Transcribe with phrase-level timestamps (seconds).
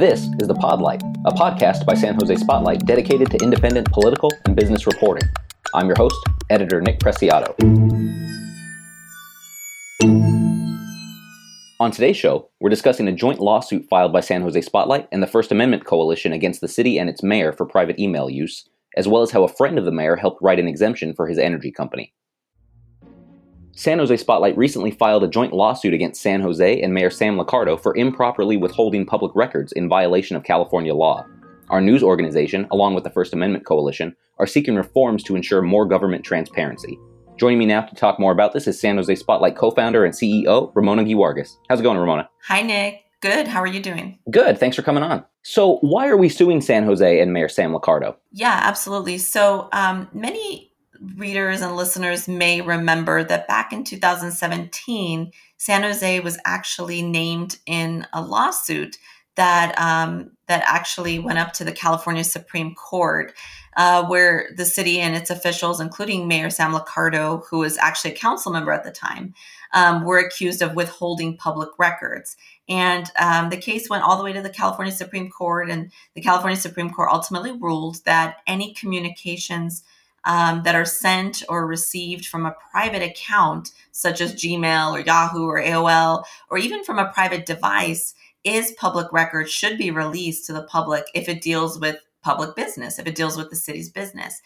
[0.00, 4.56] This is The Podlight, a podcast by San Jose Spotlight dedicated to independent political and
[4.56, 5.28] business reporting.
[5.74, 6.16] I'm your host,
[6.48, 7.54] editor Nick Preciado.
[11.78, 15.26] On today's show, we're discussing a joint lawsuit filed by San Jose Spotlight and the
[15.26, 19.20] First Amendment Coalition against the city and its mayor for private email use, as well
[19.20, 22.14] as how a friend of the mayor helped write an exemption for his energy company.
[23.72, 27.80] San Jose Spotlight recently filed a joint lawsuit against San Jose and Mayor Sam Liccardo
[27.80, 31.24] for improperly withholding public records in violation of California law.
[31.70, 35.86] Our news organization, along with the First Amendment Coalition, are seeking reforms to ensure more
[35.86, 36.98] government transparency.
[37.38, 40.12] Joining me now to talk more about this is San Jose Spotlight co founder and
[40.12, 41.56] CEO, Ramona Giwargis.
[41.68, 42.28] How's it going, Ramona?
[42.48, 43.02] Hi, Nick.
[43.20, 43.46] Good.
[43.46, 44.18] How are you doing?
[44.30, 44.58] Good.
[44.58, 45.24] Thanks for coming on.
[45.42, 48.16] So, why are we suing San Jose and Mayor Sam Liccardo?
[48.32, 49.18] Yeah, absolutely.
[49.18, 50.69] So, um, many
[51.16, 58.06] readers and listeners may remember that back in 2017, San Jose was actually named in
[58.12, 58.98] a lawsuit
[59.36, 63.32] that um, that actually went up to the California Supreme Court,
[63.76, 68.16] uh, where the city and its officials, including Mayor Sam Liccardo, who was actually a
[68.16, 69.32] council member at the time,
[69.72, 72.36] um, were accused of withholding public records.
[72.68, 76.20] And um, the case went all the way to the California Supreme Court, and the
[76.20, 79.84] California Supreme Court ultimately ruled that any communications
[80.24, 85.46] um, that are sent or received from a private account, such as Gmail or Yahoo
[85.46, 90.52] or AOL, or even from a private device, is public record, should be released to
[90.52, 94.40] the public if it deals with public business, if it deals with the city's business.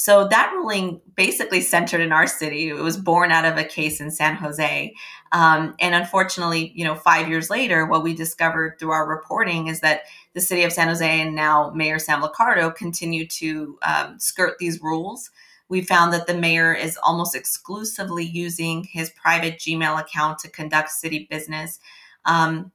[0.00, 2.68] So that ruling basically centered in our city.
[2.68, 4.94] It was born out of a case in San Jose.
[5.32, 9.80] Um, and unfortunately, you know, five years later, what we discovered through our reporting is
[9.80, 10.02] that
[10.34, 14.80] the city of San Jose and now Mayor Sam Liccardo continue to um, skirt these
[14.80, 15.30] rules.
[15.68, 20.90] We found that the mayor is almost exclusively using his private Gmail account to conduct
[20.90, 21.80] city business.
[22.24, 22.70] Um,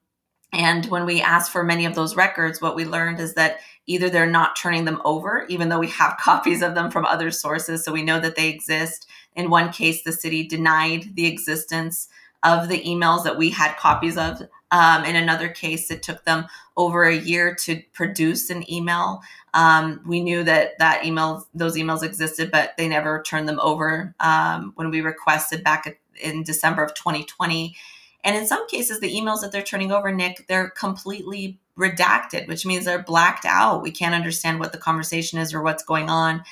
[0.54, 4.10] and when we asked for many of those records, what we learned is that either
[4.10, 7.84] they're not turning them over, even though we have copies of them from other sources,
[7.84, 9.08] so we know that they exist.
[9.36, 12.08] In one case, the city denied the existence
[12.44, 14.42] of the emails that we had copies of.
[14.72, 16.46] Um, in another case, it took them
[16.76, 19.22] over a year to produce an email.
[19.54, 24.14] Um, we knew that that email, those emails existed, but they never turned them over
[24.20, 27.76] um, when we requested back in December of 2020.
[28.24, 32.66] And in some cases, the emails that they're turning over, Nick, they're completely redacted, which
[32.66, 33.82] means they're blacked out.
[33.82, 36.44] We can't understand what the conversation is or what's going on.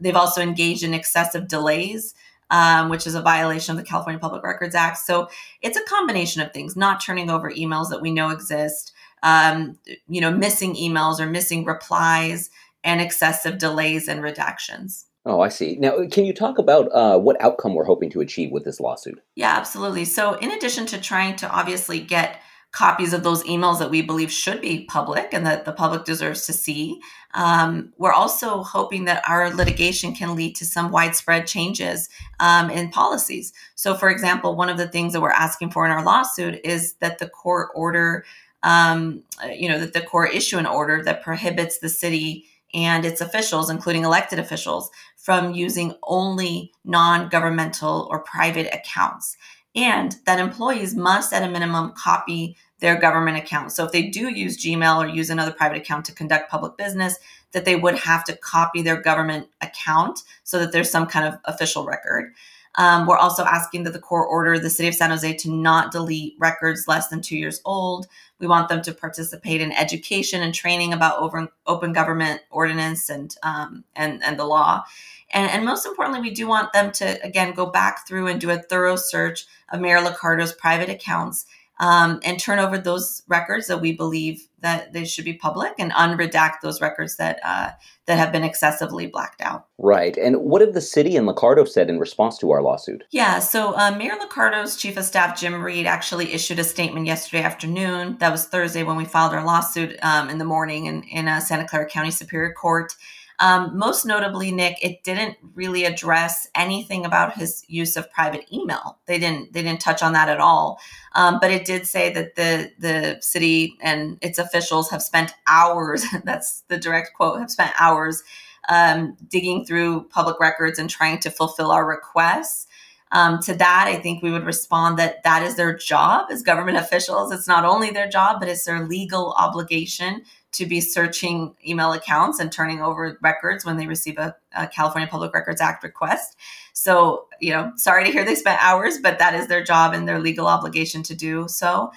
[0.00, 2.14] They've also engaged in excessive delays,
[2.50, 4.98] um, which is a violation of the California Public Records Act.
[4.98, 5.28] So
[5.60, 9.78] it's a combination of things, not turning over emails that we know exist, um,
[10.08, 12.50] you know, missing emails or missing replies,
[12.84, 15.04] and excessive delays and redactions.
[15.28, 15.76] Oh, I see.
[15.78, 19.20] Now, can you talk about uh, what outcome we're hoping to achieve with this lawsuit?
[19.36, 20.06] Yeah, absolutely.
[20.06, 22.40] So, in addition to trying to obviously get
[22.72, 26.46] copies of those emails that we believe should be public and that the public deserves
[26.46, 26.98] to see,
[27.34, 32.08] um, we're also hoping that our litigation can lead to some widespread changes
[32.40, 33.52] um, in policies.
[33.74, 36.94] So, for example, one of the things that we're asking for in our lawsuit is
[37.00, 38.24] that the court order,
[38.62, 39.22] um,
[39.54, 43.70] you know, that the court issue an order that prohibits the city and its officials,
[43.70, 44.90] including elected officials,
[45.28, 49.36] from using only non governmental or private accounts.
[49.76, 53.72] And that employees must, at a minimum, copy their government account.
[53.72, 57.18] So if they do use Gmail or use another private account to conduct public business,
[57.52, 61.38] that they would have to copy their government account so that there's some kind of
[61.44, 62.32] official record.
[62.76, 65.90] Um, we're also asking that the court order the city of San Jose to not
[65.90, 68.06] delete records less than two years old.
[68.38, 73.34] We want them to participate in education and training about over, open government ordinance and
[73.42, 74.84] um, and and the law.
[75.30, 78.50] And, and most importantly, we do want them to, again, go back through and do
[78.50, 81.44] a thorough search of Mayor Liccardo's private accounts
[81.80, 85.92] um, and turn over those records that we believe that they should be public and
[85.92, 87.70] unredact those records that uh,
[88.06, 89.66] that have been excessively blacked out.
[89.78, 90.16] Right.
[90.16, 93.04] And what have the city and Liccardo said in response to our lawsuit?
[93.10, 93.38] Yeah.
[93.38, 98.16] So uh, Mayor Liccardo's chief of staff Jim Reed actually issued a statement yesterday afternoon.
[98.18, 101.40] That was Thursday when we filed our lawsuit um, in the morning in in uh,
[101.40, 102.92] Santa Clara County Superior Court.
[103.40, 108.98] Um, most notably, Nick, it didn't really address anything about his use of private email.
[109.06, 110.80] They didn't they didn't touch on that at all.
[111.14, 116.04] Um, but it did say that the the city and its officials have spent hours.
[116.24, 117.38] that's the direct quote.
[117.38, 118.24] Have spent hours
[118.68, 122.66] um, digging through public records and trying to fulfill our requests.
[123.10, 126.76] Um, to that, I think we would respond that that is their job as government
[126.84, 127.32] officials.
[127.32, 130.22] It's not only their job, but it's their legal obligation
[130.52, 135.08] to be searching email accounts and turning over records when they receive a, a, California
[135.08, 136.36] Public Records Act request.
[136.72, 140.08] So, you know, sorry to hear they spent hours, but that is their job and
[140.08, 141.92] their legal obligation to do so.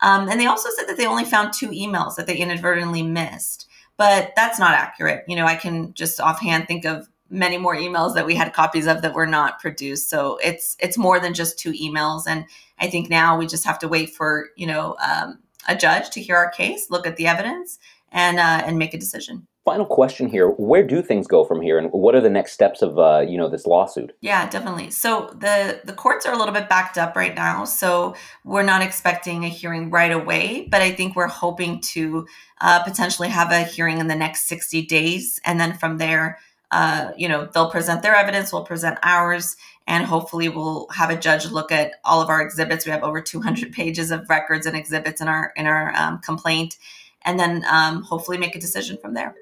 [0.00, 3.66] Um, and they also said that they only found two emails that they inadvertently missed.
[3.96, 5.24] But that's not accurate.
[5.28, 8.86] You know, I can just offhand think of many more emails that we had copies
[8.86, 10.10] of that were not produced.
[10.10, 12.24] So it's it's more than just two emails.
[12.26, 12.44] And
[12.80, 16.20] I think now we just have to wait for you know um, a judge to
[16.20, 17.78] hear our case, look at the evidence,
[18.14, 19.46] and uh, and make a decision.
[19.64, 22.80] Final question here: Where do things go from here, and what are the next steps
[22.80, 24.14] of uh, you know this lawsuit?
[24.20, 24.90] Yeah, definitely.
[24.90, 28.14] So the the courts are a little bit backed up right now, so
[28.44, 30.68] we're not expecting a hearing right away.
[30.70, 32.26] But I think we're hoping to
[32.60, 36.38] uh, potentially have a hearing in the next sixty days, and then from there,
[36.70, 39.56] uh, you know, they'll present their evidence, we'll present ours,
[39.86, 42.84] and hopefully we'll have a judge look at all of our exhibits.
[42.84, 46.18] We have over two hundred pages of records and exhibits in our in our um,
[46.18, 46.76] complaint,
[47.24, 49.34] and then um, hopefully make a decision from there.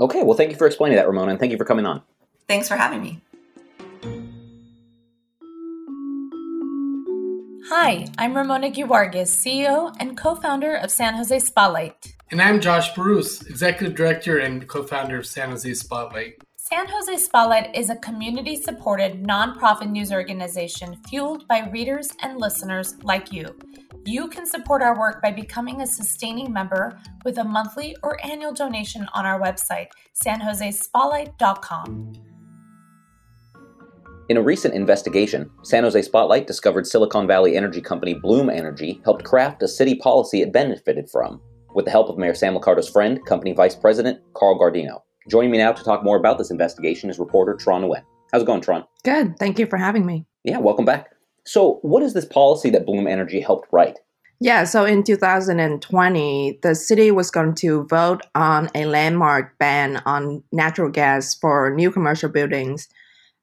[0.00, 2.02] Okay, well, thank you for explaining that, Ramona, and thank you for coming on.
[2.48, 3.20] Thanks for having me.
[7.68, 12.14] Hi, I'm Ramona Giwargis, CEO and co founder of San Jose Spotlight.
[12.30, 16.42] And I'm Josh Barousse, Executive Director and co founder of San Jose Spotlight.
[16.56, 22.96] San Jose Spotlight is a community supported nonprofit news organization fueled by readers and listeners
[23.02, 23.54] like you.
[24.06, 28.52] You can support our work by becoming a sustaining member with a monthly or annual
[28.52, 29.88] donation on our website,
[30.22, 32.12] sanjosespotlight.com.
[34.28, 39.24] In a recent investigation, San Jose Spotlight discovered Silicon Valley energy company Bloom Energy helped
[39.24, 41.40] craft a city policy it benefited from,
[41.74, 45.00] with the help of Mayor Sam Liccardo's friend, company vice president Carl Guardino.
[45.30, 48.02] Joining me now to talk more about this investigation is reporter Tran Nguyen.
[48.32, 48.86] How's it going, Tran?
[49.04, 49.38] Good.
[49.38, 50.26] Thank you for having me.
[50.42, 51.13] Yeah, welcome back.
[51.46, 53.98] So, what is this policy that Bloom Energy helped write?
[54.40, 60.42] Yeah, so in 2020, the city was going to vote on a landmark ban on
[60.52, 62.88] natural gas for new commercial buildings.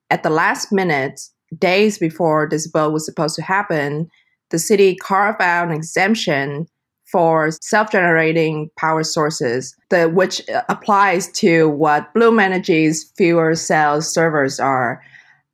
[0.10, 1.22] At the last minute,
[1.58, 4.10] days before this vote was supposed to happen,
[4.50, 6.68] the city carved out an exemption
[7.12, 15.02] for self-generating power sources, the, which applies to what Bloom Energy's fuel cell servers are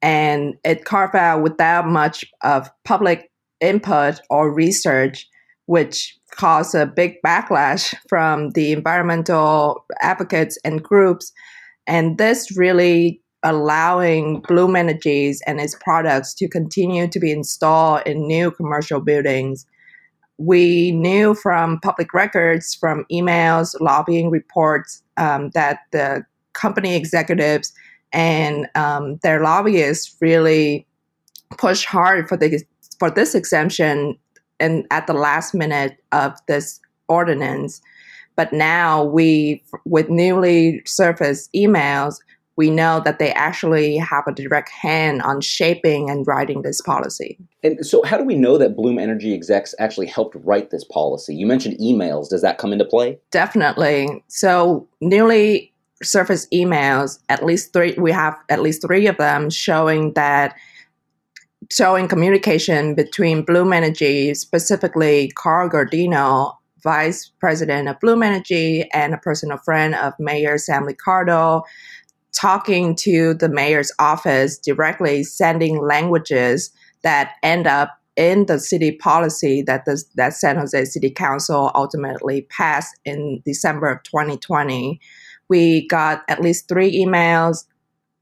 [0.01, 5.27] and it carved out without much of public input or research,
[5.65, 11.31] which caused a big backlash from the environmental advocates and groups.
[11.87, 18.27] And this really allowing Bloom Energies and its products to continue to be installed in
[18.27, 19.65] new commercial buildings.
[20.37, 27.73] We knew from public records, from emails, lobbying reports, um, that the company executives
[28.13, 30.85] and um, their lobbyists really
[31.57, 32.63] push hard for the
[32.99, 34.17] for this exemption
[34.59, 37.81] and at the last minute of this ordinance.
[38.35, 42.17] But now we, with newly surfaced emails,
[42.55, 47.37] we know that they actually have a direct hand on shaping and writing this policy.
[47.63, 51.35] And so, how do we know that Bloom Energy execs actually helped write this policy?
[51.35, 52.29] You mentioned emails.
[52.29, 53.19] Does that come into play?
[53.31, 54.23] Definitely.
[54.27, 55.71] So, newly
[56.03, 60.55] surface emails, at least three, we have at least three of them showing that
[61.71, 69.17] showing communication between Bloom Energy, specifically Carl Guardino, vice president of Bloom Energy and a
[69.17, 71.63] personal friend of Mayor Sam Liccardo,
[72.33, 76.71] talking to the mayor's office directly, sending languages
[77.01, 82.41] that end up in the city policy that the that San Jose City Council ultimately
[82.43, 84.99] passed in December of 2020
[85.49, 87.65] we got at least three emails.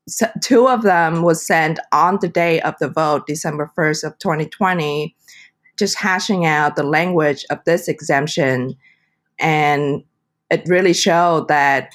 [0.08, 4.20] So two of them was sent on the day of the vote, December 1st of
[4.20, 5.16] 2020,
[5.78, 8.76] just hashing out the language of this exemption.
[9.40, 10.04] And
[10.52, 11.90] it really showed that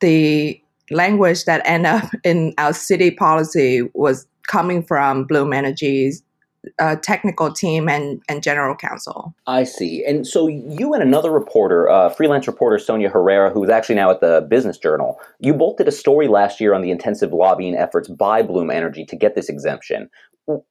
[0.00, 6.22] the language that ended up in our city policy was coming from Bloom Energy's
[6.78, 9.34] uh, technical team and, and general counsel.
[9.46, 10.04] I see.
[10.04, 14.20] And so you and another reporter, uh, freelance reporter Sonia Herrera, who's actually now at
[14.20, 18.08] the Business Journal, you both did a story last year on the intensive lobbying efforts
[18.08, 20.10] by Bloom Energy to get this exemption.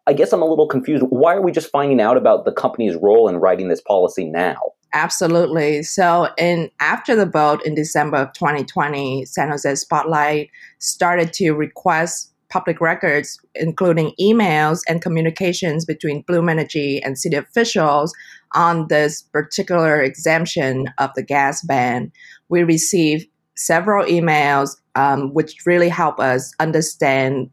[0.05, 1.05] I guess I'm a little confused.
[1.09, 4.57] Why are we just finding out about the company's role in writing this policy now?
[4.93, 5.83] Absolutely.
[5.83, 12.33] So, in after the vote in December of 2020, San Jose Spotlight started to request
[12.49, 18.13] public records, including emails and communications between Bloom Energy and city officials
[18.53, 22.11] on this particular exemption of the gas ban.
[22.49, 27.49] We received several emails um, which really help us understand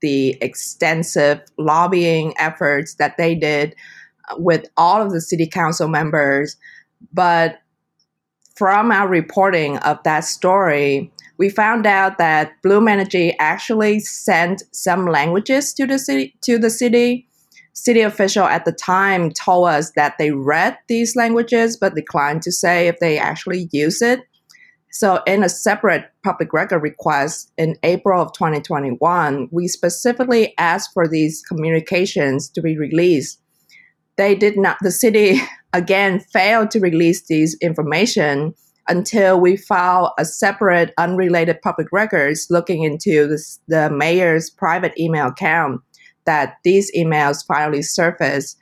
[0.00, 3.74] the extensive lobbying efforts that they did
[4.36, 6.56] with all of the city council members.
[7.12, 7.60] But
[8.56, 15.06] from our reporting of that story, we found out that Bloom Energy actually sent some
[15.06, 17.26] languages to the city to the city.
[17.72, 22.50] city official at the time told us that they read these languages but declined to
[22.50, 24.20] say if they actually use it.
[24.90, 31.06] So, in a separate public record request in April of 2021, we specifically asked for
[31.06, 33.40] these communications to be released.
[34.16, 35.40] They did not, the city
[35.72, 38.54] again failed to release these information
[38.88, 45.28] until we filed a separate, unrelated public records looking into this, the mayor's private email
[45.28, 45.80] account
[46.24, 48.58] that these emails finally surfaced.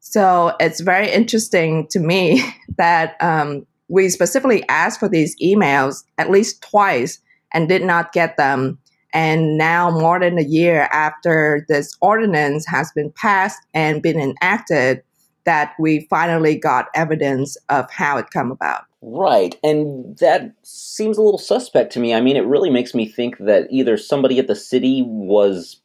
[0.00, 2.42] So it's very interesting to me
[2.78, 7.20] that um, we specifically asked for these emails at least twice
[7.52, 8.78] and did not get them.
[9.12, 15.02] And now, more than a year after this ordinance has been passed and been enacted,
[15.44, 18.84] that we finally got evidence of how it come about.
[19.08, 22.12] Right, and that seems a little suspect to me.
[22.12, 25.80] I mean, it really makes me think that either somebody at the city was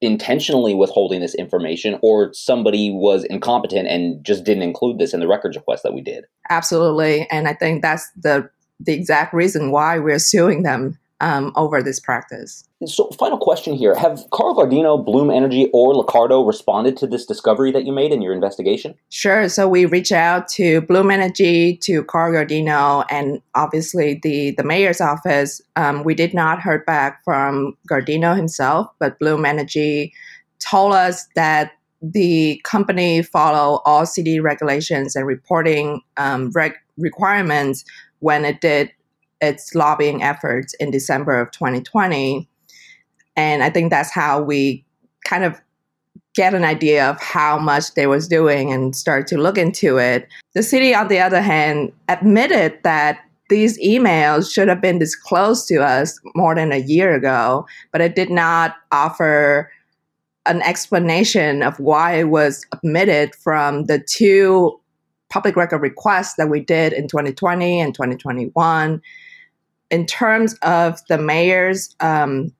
[0.00, 5.26] intentionally withholding this information or somebody was incompetent and just didn't include this in the
[5.26, 6.26] records request that we did.
[6.48, 8.48] Absolutely, and I think that's the
[8.78, 12.64] the exact reason why we're suing them um, over this practice.
[12.86, 17.70] So, final question here: Have Carl Guardino, Bloom Energy, or Liccardo responded to this discovery
[17.72, 18.94] that you made in your investigation?
[19.10, 19.48] Sure.
[19.48, 25.00] So we reached out to Bloom Energy, to Carl Guardino, and obviously the the mayor's
[25.00, 25.60] office.
[25.76, 30.12] Um, we did not hear back from Guardino himself, but Bloom Energy
[30.58, 31.72] told us that
[32.02, 37.84] the company follow all city regulations and reporting um, reg- requirements
[38.20, 38.90] when it did
[39.40, 42.48] its lobbying efforts in December of 2020.
[43.36, 44.84] And I think that's how we
[45.24, 45.60] kind of
[46.34, 50.28] get an idea of how much they was doing and start to look into it.
[50.54, 55.82] The city, on the other hand, admitted that these emails should have been disclosed to
[55.82, 59.70] us more than a year ago, but it did not offer
[60.46, 64.78] an explanation of why it was omitted from the two
[65.30, 69.02] public record requests that we did in 2020 and 2021
[69.90, 72.52] in terms of the mayor's um,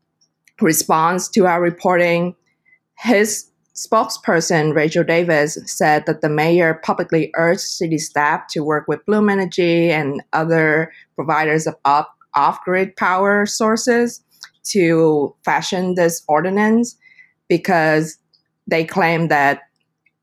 [0.60, 2.34] response to our reporting,
[2.99, 9.04] his spokesperson, Rachel Davis, said that the mayor publicly urged city staff to work with
[9.06, 14.22] Bloom Energy and other providers of off grid power sources
[14.64, 16.96] to fashion this ordinance
[17.49, 18.18] because
[18.66, 19.62] they claim that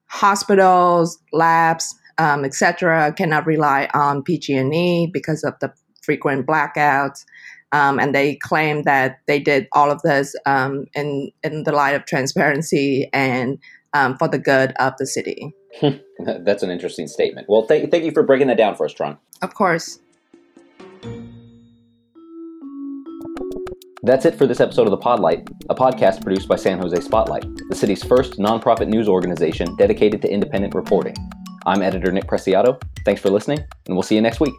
[0.06, 5.72] hospitals, labs, um, etc., cannot rely on PG&E because of the
[6.08, 7.26] frequent blackouts.
[7.74, 11.96] Um, and they claim that they did all of this um, in in the light
[11.96, 13.60] of transparency and
[13.94, 15.54] um, for the good of the city.
[16.46, 17.48] That's an interesting statement.
[17.50, 19.18] Well, thank thank you for breaking that down for us, Tran.
[19.42, 20.00] Of course.
[24.04, 27.46] That's it for this episode of The Podlight, a podcast produced by San Jose Spotlight,
[27.68, 31.16] the city's first nonprofit news organization dedicated to independent reporting.
[31.66, 32.82] I'm editor Nick Preciado.
[33.04, 34.54] Thanks for listening, and we'll see you next week.